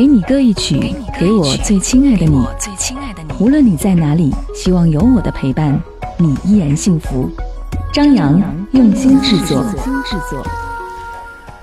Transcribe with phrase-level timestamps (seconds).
[0.00, 2.42] 给你歌一曲，给我最亲爱的你。
[3.38, 5.78] 无论你在哪里，希望有我的陪伴，
[6.16, 7.30] 你依然幸福。
[7.92, 8.40] 张扬
[8.72, 9.62] 用心制作。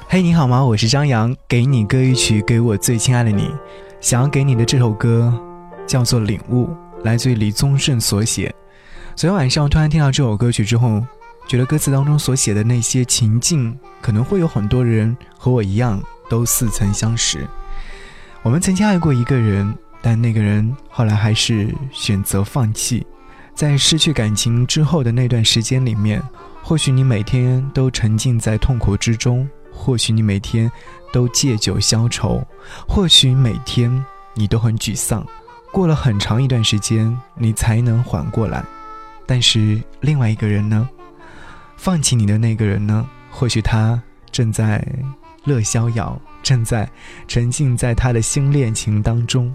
[0.07, 0.63] 嘿，你好吗？
[0.63, 3.49] 我是张扬，给你歌一曲，给我最亲爱的你。
[3.99, 5.33] 想要给你的这首歌
[5.87, 6.65] 叫做《领悟》，
[7.03, 8.53] 来自于李宗盛所写。
[9.15, 11.01] 昨天晚上突然听到这首歌曲之后，
[11.47, 15.99] 觉得歌词当中所写的那些情境，可能会有很多人和我一样，
[16.29, 17.47] 都似曾相识。
[18.47, 23.05] 我们曾经爱过一个人，但那个人后来还是选择放弃。
[23.53, 26.23] 在失去感情之后的那段时间里面，
[26.63, 29.45] 或许你每天都沉浸在痛苦之中。
[29.69, 30.71] 或许你每天
[31.11, 32.41] 都借酒消愁，
[32.87, 33.91] 或许每天
[34.33, 35.27] 你都很沮丧，
[35.73, 38.63] 过了很长一段时间你才能缓过来。
[39.25, 40.87] 但是另外一个人呢？
[41.75, 43.05] 放弃你的那个人呢？
[43.29, 44.81] 或许他正在
[45.47, 46.87] 乐逍遥，正在
[47.27, 49.51] 沉浸在他的新恋情当中。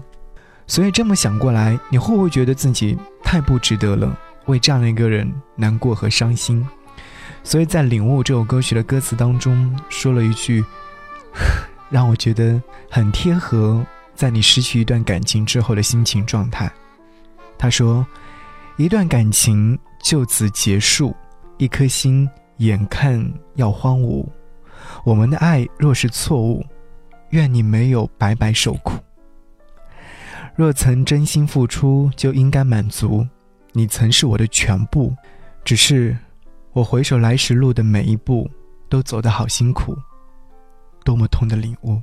[0.67, 4.17] 所以这么想过来，你会不会觉得自己太不值得了？
[4.47, 6.67] 为这样的一个人难过和伤心？
[7.43, 10.63] 所以在《领悟》这首歌曲的歌词当中，说了一句，
[11.89, 16.71] 让我觉得很贴合，在你失去一段感情之后的心情状态。
[17.57, 18.05] 他说
[18.77, 21.15] ：“一段感情就此结束，
[21.57, 24.25] 一颗心眼看要荒芜。
[25.03, 26.65] 我们的爱若是错误，
[27.29, 28.93] 愿你没有白白受苦。
[30.55, 33.27] 若曾真心付出，就应该满足。
[33.71, 35.13] 你曾是我的全部，
[35.63, 36.15] 只是……”
[36.73, 38.49] 我回首来时路的每一步，
[38.89, 39.95] 都走得好辛苦，
[41.03, 42.01] 多么痛的领悟！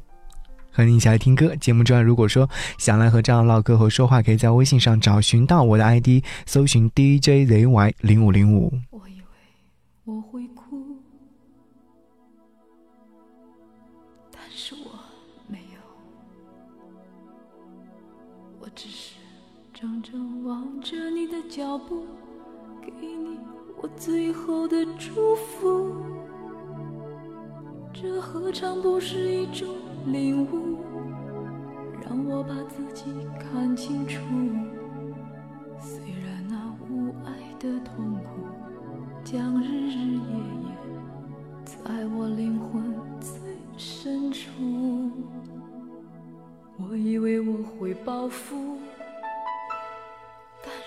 [0.70, 1.56] 和你一起来听歌。
[1.56, 2.48] 节目之外，如果说
[2.78, 8.72] 想来和这样唠嗑和说话，可以在微信上找寻到我的 ID，搜寻 DJZY 零五零五。
[8.90, 9.26] 我以为
[10.04, 11.02] 我会哭，
[20.02, 22.06] 怔怔望着你的脚步，
[22.80, 23.38] 给你。
[23.82, 25.94] 我最后的祝福，
[27.92, 29.68] 这何尝不是一种
[30.06, 30.78] 领悟？
[32.02, 33.04] 让我把自己
[33.38, 34.20] 看清楚。
[35.78, 38.40] 虽然那无爱的痛苦，
[39.22, 40.74] 将日日夜夜
[41.64, 43.38] 在我灵魂最
[43.76, 44.50] 深处。
[46.78, 48.78] 我以为我会报复，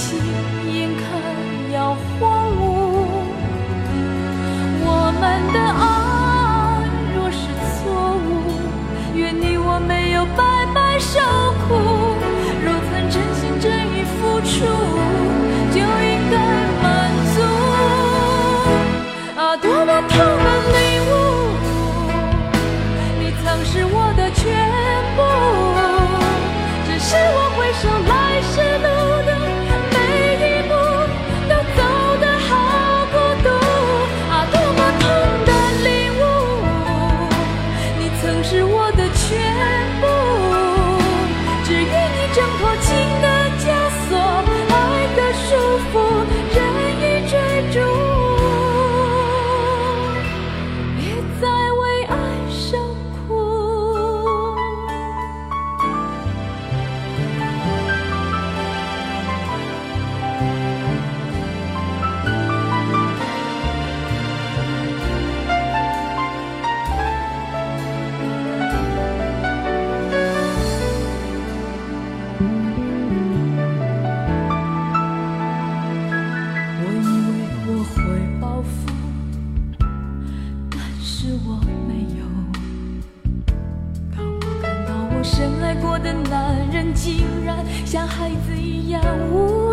[0.00, 0.18] 亲
[0.72, 1.02] 眼看
[1.74, 2.60] 要荒芜。
[4.82, 4.88] 我
[5.20, 5.22] 们
[5.52, 5.89] 的爱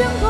[0.00, 0.29] 좀